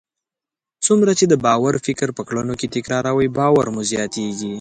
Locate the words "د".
1.27-1.33